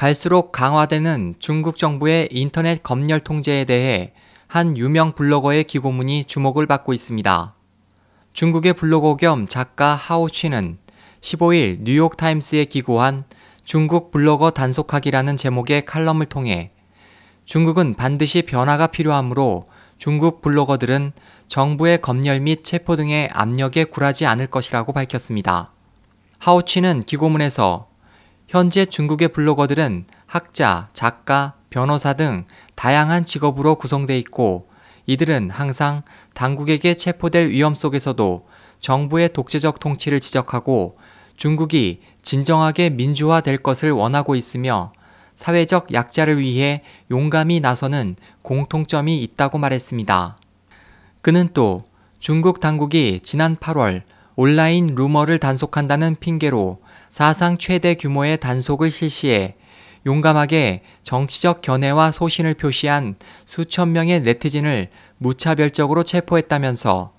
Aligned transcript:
갈수록 0.00 0.50
강화되는 0.50 1.34
중국 1.40 1.76
정부의 1.76 2.30
인터넷 2.30 2.82
검열 2.82 3.20
통제에 3.20 3.66
대해 3.66 4.14
한 4.46 4.78
유명 4.78 5.12
블로거의 5.12 5.64
기고문이 5.64 6.24
주목을 6.24 6.64
받고 6.64 6.94
있습니다. 6.94 7.54
중국의 8.32 8.72
블로거 8.72 9.16
겸 9.16 9.46
작가 9.46 9.94
하오취는 9.96 10.78
15일 11.20 11.80
뉴욕타임스에 11.82 12.64
기고한 12.64 13.24
중국 13.62 14.10
블로거 14.10 14.52
단속하기라는 14.52 15.36
제목의 15.36 15.84
칼럼을 15.84 16.24
통해 16.24 16.70
중국은 17.44 17.92
반드시 17.92 18.40
변화가 18.40 18.86
필요하므로 18.86 19.68
중국 19.98 20.40
블로거들은 20.40 21.12
정부의 21.46 22.00
검열 22.00 22.40
및 22.40 22.64
체포 22.64 22.96
등의 22.96 23.28
압력에 23.34 23.84
굴하지 23.84 24.24
않을 24.24 24.46
것이라고 24.46 24.94
밝혔습니다. 24.94 25.72
하오취는 26.38 27.02
기고문에서 27.02 27.89
현재 28.50 28.84
중국의 28.84 29.28
블로거들은 29.28 30.06
학자, 30.26 30.88
작가, 30.92 31.54
변호사 31.70 32.14
등 32.14 32.46
다양한 32.74 33.24
직업으로 33.24 33.76
구성돼 33.76 34.18
있고 34.18 34.68
이들은 35.06 35.50
항상 35.50 36.02
당국에게 36.34 36.94
체포될 36.94 37.50
위험 37.50 37.76
속에서도 37.76 38.48
정부의 38.80 39.32
독재적 39.32 39.78
통치를 39.78 40.18
지적하고 40.18 40.98
중국이 41.36 42.00
진정하게 42.22 42.90
민주화될 42.90 43.58
것을 43.58 43.92
원하고 43.92 44.34
있으며 44.34 44.92
사회적 45.36 45.94
약자를 45.94 46.40
위해 46.40 46.82
용감히 47.12 47.60
나서는 47.60 48.16
공통점이 48.42 49.22
있다고 49.22 49.58
말했습니다. 49.58 50.36
그는 51.22 51.50
또 51.54 51.84
중국 52.18 52.58
당국이 52.58 53.20
지난 53.22 53.54
8월 53.54 54.02
온라인 54.42 54.94
루머를 54.94 55.36
단속한다는 55.36 56.16
핑계로 56.18 56.80
사상 57.10 57.58
최대 57.58 57.94
규모의 57.94 58.38
단속을 58.38 58.90
실시해 58.90 59.56
용감하게 60.06 60.80
정치적 61.02 61.60
견해와 61.60 62.10
소신을 62.10 62.54
표시한 62.54 63.16
수천 63.44 63.92
명의 63.92 64.22
네티즌을 64.22 64.88
무차별적으로 65.18 66.04
체포했다면서 66.04 67.12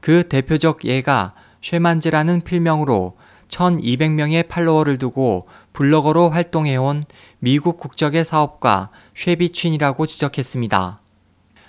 그 0.00 0.28
대표적 0.28 0.84
예가 0.84 1.32
쉐만즈라는 1.62 2.42
필명으로 2.42 3.16
1200명의 3.48 4.46
팔로워를 4.46 4.98
두고 4.98 5.48
블로거로 5.72 6.28
활동해온 6.28 7.06
미국 7.38 7.78
국적의 7.78 8.22
사업가 8.22 8.90
쉐비춘이라고 9.14 10.04
지적했습니다. 10.04 11.00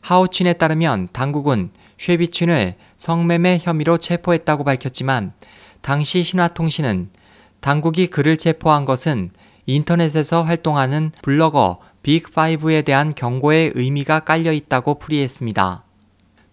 하우춘에 0.00 0.54
따르면 0.54 1.10
당국은 1.12 1.70
쉐비춘을 1.98 2.76
성매매 2.96 3.58
혐의로 3.60 3.98
체포했다고 3.98 4.64
밝혔지만 4.64 5.32
당시 5.80 6.22
신화통신은 6.22 7.10
당국이 7.60 8.06
그를 8.06 8.36
체포한 8.36 8.84
것은 8.84 9.30
인터넷에서 9.66 10.42
활동하는 10.42 11.12
블로거 11.22 11.80
빅5에 12.02 12.84
대한 12.84 13.12
경고의 13.14 13.72
의미가 13.74 14.20
깔려 14.20 14.52
있다고 14.52 14.98
풀이했습니다. 14.98 15.84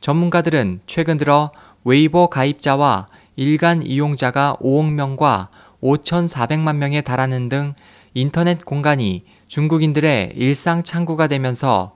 전문가들은 0.01 0.81
최근 0.85 1.17
들어 1.17 1.51
웨이보 1.83 2.29
가입자와 2.29 3.07
일간 3.35 3.83
이용자가 3.83 4.57
5억 4.61 4.91
명과 4.91 5.49
5,400만 5.81 6.77
명에 6.77 7.01
달하는 7.01 7.47
등 7.47 7.73
인터넷 8.13 8.65
공간이 8.65 9.23
중국인들의 9.47 10.33
일상 10.35 10.83
창구가 10.83 11.27
되면서 11.27 11.95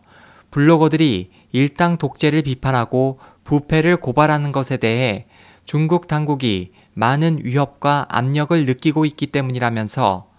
블로거들이 0.52 1.32
일당 1.52 1.98
독재를 1.98 2.44
비판하고 2.44 3.20
부패를 3.50 3.98
고발하는 3.98 4.52
것에 4.52 4.78
대해 4.78 5.26
중국 5.66 6.08
당국이 6.08 6.72
많은 6.94 7.40
위협과 7.44 8.06
압력을 8.10 8.64
느끼고 8.64 9.06
있기 9.06 9.26
때문이라면서 9.26 10.30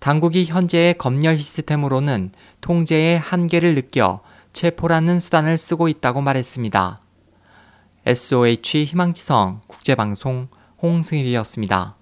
당국이 0.00 0.46
현재의 0.46 0.98
검열 0.98 1.38
시스템으로는 1.38 2.32
통제의 2.60 3.20
한계를 3.20 3.76
느껴 3.76 4.20
체포라는 4.52 5.20
수단을 5.20 5.58
쓰고 5.58 5.86
있다고 5.86 6.22
말했습니다. 6.22 7.00
SOH 8.06 8.84
희망지성 8.84 9.60
국제방송 9.68 10.48
홍승일이었습니다. 10.82 11.99